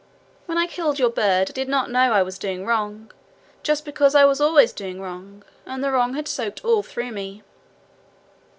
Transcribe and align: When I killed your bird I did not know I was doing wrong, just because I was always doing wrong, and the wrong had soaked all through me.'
When 0.47 0.57
I 0.57 0.65
killed 0.65 0.97
your 0.97 1.11
bird 1.11 1.51
I 1.51 1.53
did 1.53 1.67
not 1.69 1.91
know 1.91 2.11
I 2.11 2.23
was 2.23 2.39
doing 2.39 2.65
wrong, 2.65 3.11
just 3.61 3.85
because 3.85 4.15
I 4.15 4.25
was 4.25 4.41
always 4.41 4.73
doing 4.73 4.99
wrong, 4.99 5.43
and 5.63 5.83
the 5.83 5.91
wrong 5.91 6.15
had 6.15 6.27
soaked 6.27 6.65
all 6.65 6.81
through 6.81 7.11
me.' 7.11 7.43